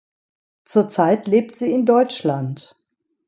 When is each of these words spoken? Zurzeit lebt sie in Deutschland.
Zurzeit 0.65 1.27
lebt 1.27 1.55
sie 1.55 1.71
in 1.71 1.85
Deutschland. 1.85 2.75